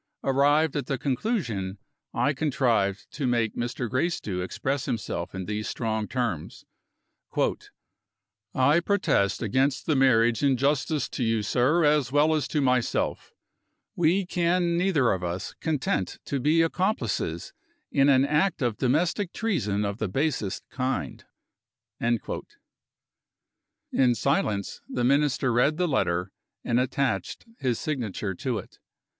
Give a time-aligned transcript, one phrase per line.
[0.23, 1.77] Arrived at the conclusion,
[2.11, 3.87] I contrived to make Mr.
[3.87, 6.65] Gracedieu express himself in these strong terms:
[8.55, 13.31] "I protest against the marriage in justice to you, sir, as well as to myself.
[13.95, 17.53] We can neither of us content to be accomplices
[17.91, 21.23] in an act of domestic treason of the basest kind."
[21.99, 22.19] In
[24.15, 26.31] silence, the Minister read the letter,
[26.63, 28.79] and attached his signature to it.